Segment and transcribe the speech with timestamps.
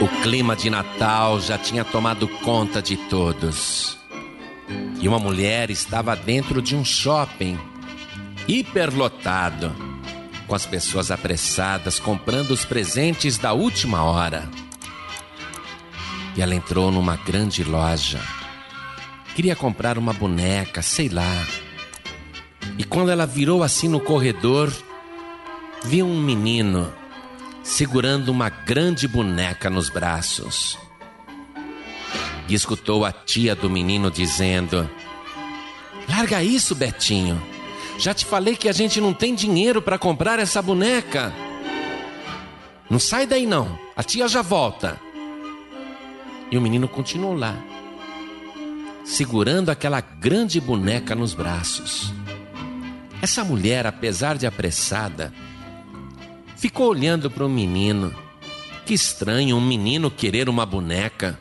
[0.00, 3.98] O clima de Natal já tinha tomado conta de todos.
[4.98, 7.58] E uma mulher estava dentro de um shopping
[8.48, 9.70] hiperlotado,
[10.46, 14.48] com as pessoas apressadas comprando os presentes da última hora.
[16.34, 18.20] E ela entrou numa grande loja.
[19.34, 21.46] Queria comprar uma boneca, sei lá.
[22.78, 24.72] E quando ela virou assim no corredor,
[25.84, 26.90] viu um menino
[27.62, 30.78] segurando uma grande boneca nos braços.
[32.48, 34.88] E escutou a tia do menino dizendo:
[36.08, 37.40] Larga isso, Betinho.
[37.98, 41.32] Já te falei que a gente não tem dinheiro para comprar essa boneca.
[42.88, 44.98] Não sai daí não, a tia já volta.
[46.50, 47.54] E o menino continuou lá,
[49.04, 52.12] segurando aquela grande boneca nos braços.
[53.22, 55.32] Essa mulher, apesar de apressada,
[56.60, 58.14] ficou olhando para o menino.
[58.84, 61.40] Que estranho um menino querer uma boneca.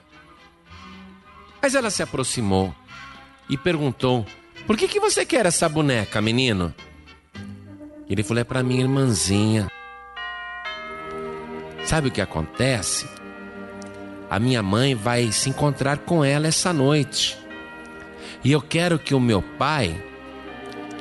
[1.61, 2.73] Mas ela se aproximou
[3.49, 4.25] e perguntou:
[4.65, 6.73] Por que, que você quer essa boneca, menino?
[8.09, 9.67] Ele falou: É para minha irmãzinha.
[11.83, 13.07] Sabe o que acontece?
[14.29, 17.37] A minha mãe vai se encontrar com ela essa noite.
[18.43, 20.01] E eu quero que o meu pai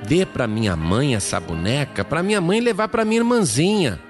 [0.08, 4.08] dê para minha mãe essa boneca, para minha mãe levar para minha irmãzinha.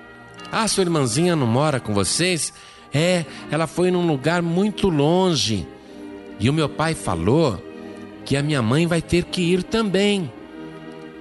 [0.50, 2.52] Ah, sua irmãzinha não mora com vocês?
[2.92, 5.66] É, ela foi num lugar muito longe.
[6.40, 7.62] E o meu pai falou
[8.24, 10.32] que a minha mãe vai ter que ir também.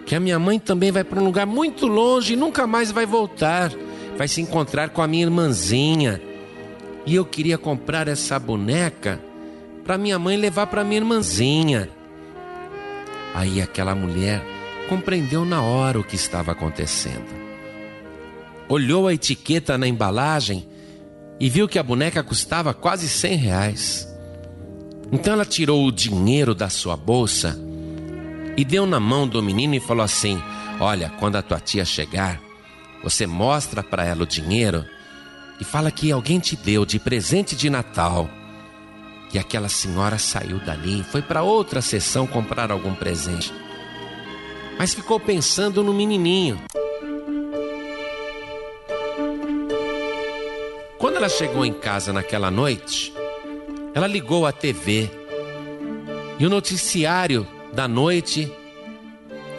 [0.06, 3.06] Que a minha mãe também vai para um lugar muito longe e nunca mais vai
[3.06, 3.72] voltar.
[4.18, 6.22] Vai se encontrar com a minha irmãzinha.
[7.06, 9.20] E eu queria comprar essa boneca
[9.84, 11.90] para minha mãe levar para minha irmãzinha.
[13.34, 14.42] Aí aquela mulher
[14.88, 17.48] compreendeu na hora o que estava acontecendo
[18.70, 20.68] olhou a etiqueta na embalagem
[21.40, 24.08] e viu que a boneca custava quase 100 reais.
[25.12, 27.58] Então ela tirou o dinheiro da sua bolsa
[28.58, 30.42] e deu na mão do menino e falou assim:
[30.80, 32.42] Olha, quando a tua tia chegar,
[33.04, 34.84] você mostra para ela o dinheiro
[35.60, 38.30] e fala que alguém te deu de presente de Natal.
[39.34, 43.54] E aquela senhora saiu dali foi para outra sessão comprar algum presente.
[44.78, 46.60] Mas ficou pensando no menininho.
[50.98, 53.14] Quando ela chegou em casa naquela noite,
[53.94, 55.10] ela ligou a TV
[56.40, 58.52] e o noticiário da noite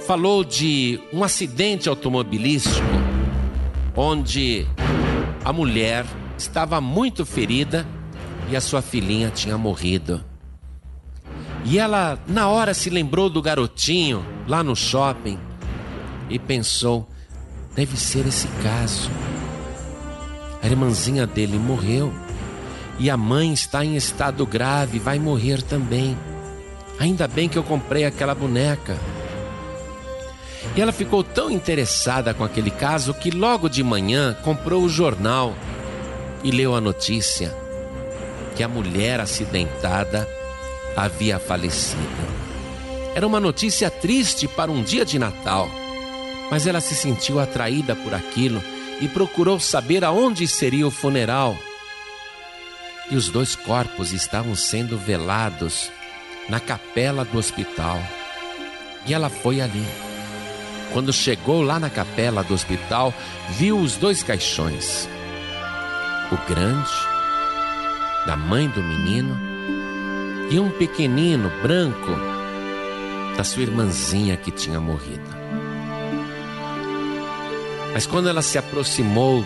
[0.04, 2.86] falou de um acidente automobilístico
[3.94, 4.66] onde
[5.44, 6.04] a mulher
[6.36, 7.86] estava muito ferida
[8.50, 10.24] e a sua filhinha tinha morrido.
[11.64, 15.38] E ela, na hora, se lembrou do garotinho lá no shopping
[16.28, 17.08] e pensou:
[17.76, 19.08] deve ser esse caso.
[20.62, 22.12] A irmãzinha dele morreu
[22.98, 26.18] e a mãe está em estado grave, vai morrer também.
[26.98, 28.98] Ainda bem que eu comprei aquela boneca.
[30.76, 35.54] E ela ficou tão interessada com aquele caso que logo de manhã comprou o jornal
[36.42, 37.54] e leu a notícia
[38.56, 40.28] que a mulher acidentada
[40.96, 42.02] havia falecido.
[43.14, 45.68] Era uma notícia triste para um dia de Natal,
[46.50, 48.60] mas ela se sentiu atraída por aquilo
[49.00, 51.56] e procurou saber aonde seria o funeral.
[53.10, 55.90] E os dois corpos estavam sendo velados
[56.48, 57.98] na capela do hospital.
[59.06, 59.84] E ela foi ali.
[60.92, 63.12] Quando chegou lá na capela do hospital,
[63.50, 65.08] viu os dois caixões.
[66.32, 66.90] O grande,
[68.26, 69.38] da mãe do menino,
[70.50, 72.12] e um pequenino branco,
[73.36, 75.37] da sua irmãzinha que tinha morrido.
[77.92, 79.44] Mas quando ela se aproximou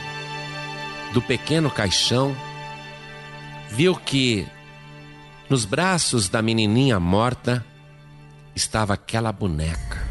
[1.13, 2.35] do pequeno caixão,
[3.71, 4.47] viu que
[5.49, 7.65] nos braços da menininha morta
[8.55, 10.03] estava aquela boneca.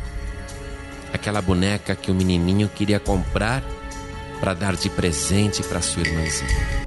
[1.14, 3.64] Aquela boneca que o menininho queria comprar
[4.40, 6.82] para dar de presente para sua irmãzinha.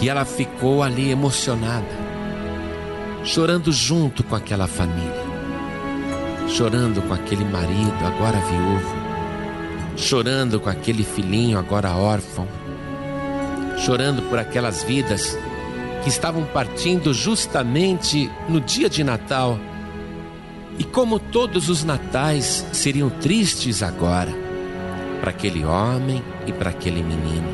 [0.00, 1.88] E ela ficou ali emocionada,
[3.24, 5.27] chorando junto com aquela família
[6.48, 8.96] chorando com aquele marido agora viúvo,
[9.96, 12.48] chorando com aquele filhinho agora órfão,
[13.76, 15.38] chorando por aquelas vidas
[16.02, 19.58] que estavam partindo justamente no dia de Natal.
[20.78, 24.32] E como todos os natais seriam tristes agora
[25.20, 27.48] para aquele homem e para aquele menino.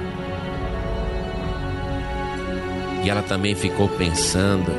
[3.03, 4.71] E ela também ficou pensando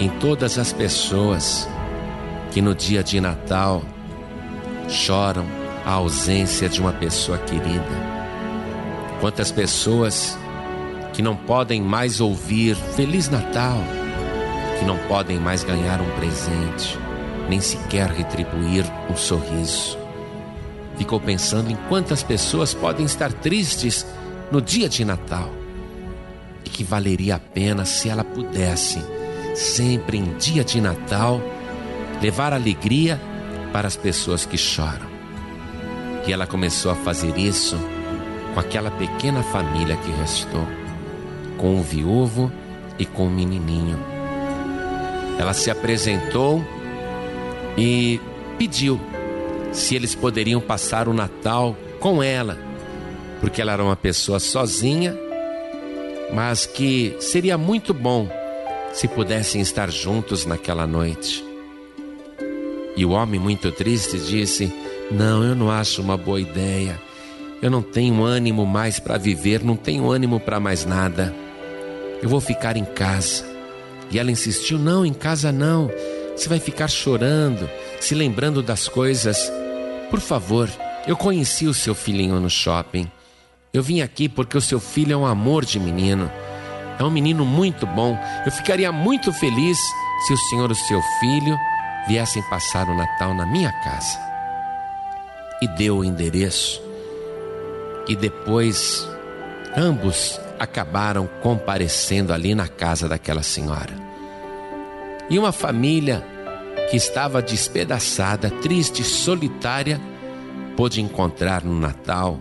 [0.00, 1.68] em todas as pessoas
[2.52, 3.82] que no dia de Natal
[4.88, 5.46] choram
[5.84, 8.12] a ausência de uma pessoa querida.
[9.20, 10.36] Quantas pessoas
[11.12, 13.78] que não podem mais ouvir Feliz Natal,
[14.78, 16.98] que não podem mais ganhar um presente,
[17.48, 19.98] nem sequer retribuir um sorriso.
[20.96, 24.06] Ficou pensando em quantas pessoas podem estar tristes
[24.50, 25.50] no dia de Natal
[26.64, 29.02] e que valeria a pena se ela pudesse,
[29.54, 31.40] sempre em dia de Natal,
[32.22, 33.20] levar alegria
[33.72, 35.10] para as pessoas que choram.
[36.24, 37.76] E ela começou a fazer isso
[38.54, 40.64] com aquela pequena família que restou,
[41.58, 42.52] com o viúvo
[42.96, 43.98] e com o menininho.
[45.36, 46.64] Ela se apresentou
[47.76, 48.20] e
[48.56, 49.00] pediu
[49.72, 52.56] se eles poderiam passar o Natal com ela,
[53.40, 55.18] porque ela era uma pessoa sozinha,
[56.32, 58.30] mas que seria muito bom
[58.92, 61.51] se pudessem estar juntos naquela noite.
[62.96, 64.72] E o homem, muito triste, disse:
[65.10, 67.00] Não, eu não acho uma boa ideia.
[67.60, 71.34] Eu não tenho ânimo mais para viver, não tenho ânimo para mais nada.
[72.20, 73.44] Eu vou ficar em casa.
[74.10, 75.90] E ela insistiu: Não, em casa não.
[76.36, 77.68] Você vai ficar chorando,
[78.00, 79.50] se lembrando das coisas.
[80.10, 80.68] Por favor,
[81.06, 83.10] eu conheci o seu filhinho no shopping.
[83.72, 86.30] Eu vim aqui porque o seu filho é um amor de menino.
[86.98, 88.18] É um menino muito bom.
[88.44, 89.78] Eu ficaria muito feliz
[90.26, 91.56] se o senhor o seu filho
[92.06, 94.18] viessem passar o Natal na minha casa.
[95.60, 96.82] E deu o endereço.
[98.08, 99.08] E depois
[99.76, 103.94] ambos acabaram comparecendo ali na casa daquela senhora.
[105.30, 106.24] E uma família
[106.90, 110.00] que estava despedaçada, triste, solitária,
[110.76, 112.38] pôde encontrar no Natal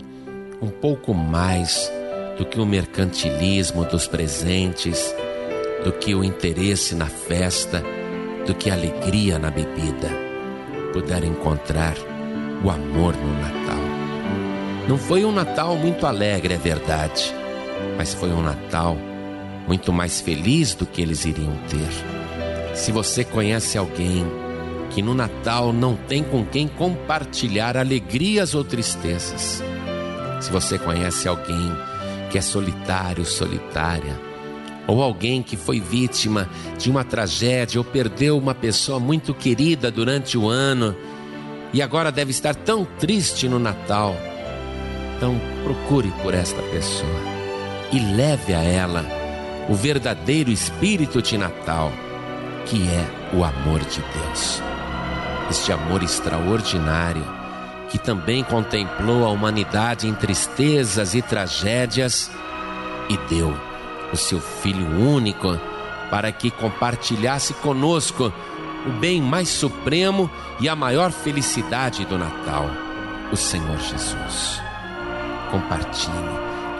[0.62, 1.92] um pouco mais
[2.38, 5.16] do que o mercantilismo dos presentes,
[5.84, 7.84] do que o interesse na festa
[8.46, 10.10] do que alegria na bebida.
[10.94, 11.96] Puderam encontrar
[12.64, 13.82] o amor no Natal.
[14.88, 17.34] Não foi um Natal muito alegre, é verdade,
[17.98, 18.98] mas foi um Natal
[19.68, 22.76] muito mais feliz do que eles iriam ter.
[22.76, 24.26] Se você conhece alguém
[24.90, 29.64] que no Natal não tem com quem compartilhar alegrias ou tristezas,
[30.42, 31.72] se você conhece alguém
[32.30, 34.31] que é solitário, solitária,
[34.92, 40.38] ou alguém que foi vítima de uma tragédia ou perdeu uma pessoa muito querida durante
[40.38, 40.96] o ano
[41.72, 44.14] e agora deve estar tão triste no Natal.
[45.16, 47.22] Então, procure por esta pessoa
[47.92, 49.06] e leve a ela
[49.70, 51.92] o verdadeiro espírito de Natal,
[52.66, 54.62] que é o amor de Deus.
[55.50, 57.24] Este amor extraordinário
[57.90, 62.30] que também contemplou a humanidade em tristezas e tragédias
[63.10, 63.71] e deu
[64.12, 65.58] o seu Filho único,
[66.10, 68.32] para que compartilhasse conosco
[68.86, 70.30] o bem mais supremo
[70.60, 72.70] e a maior felicidade do Natal,
[73.32, 74.62] o Senhor Jesus.
[75.50, 76.16] Compartilhe,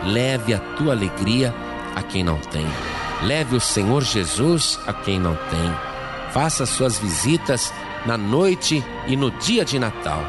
[0.04, 1.54] leve a tua alegria
[1.96, 2.66] a quem não tem.
[3.24, 5.76] Leve o Senhor Jesus a quem não tem.
[6.32, 7.74] Faça suas visitas
[8.06, 10.24] na noite e no dia de Natal.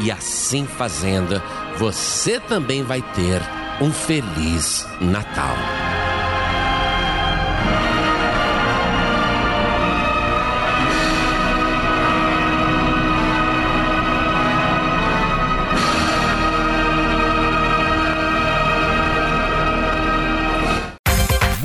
[0.00, 1.40] E assim fazendo,
[1.78, 3.40] você também vai ter
[3.80, 5.81] um feliz Natal.